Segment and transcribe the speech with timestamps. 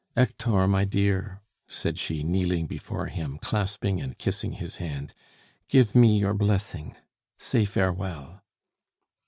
[0.17, 5.13] Hector, my dear," said she, kneeling before him, clasping and kissing his hand,
[5.69, 6.95] "give me your blessing!
[7.37, 8.41] Say farewell."